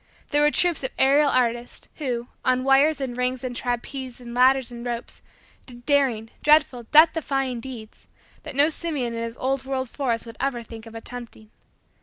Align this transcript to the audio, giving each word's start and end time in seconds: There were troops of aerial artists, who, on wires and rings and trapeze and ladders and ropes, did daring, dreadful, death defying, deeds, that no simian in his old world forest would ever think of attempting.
There 0.29 0.41
were 0.41 0.49
troops 0.49 0.83
of 0.83 0.89
aerial 0.97 1.29
artists, 1.29 1.87
who, 1.97 2.25
on 2.43 2.63
wires 2.63 2.99
and 2.99 3.15
rings 3.15 3.43
and 3.43 3.55
trapeze 3.55 4.19
and 4.19 4.33
ladders 4.33 4.71
and 4.71 4.83
ropes, 4.83 5.21
did 5.67 5.85
daring, 5.85 6.31
dreadful, 6.41 6.85
death 6.89 7.13
defying, 7.13 7.59
deeds, 7.59 8.07
that 8.41 8.55
no 8.55 8.69
simian 8.69 9.13
in 9.13 9.21
his 9.21 9.37
old 9.37 9.63
world 9.63 9.91
forest 9.91 10.25
would 10.25 10.37
ever 10.41 10.63
think 10.63 10.87
of 10.87 10.95
attempting. 10.95 11.51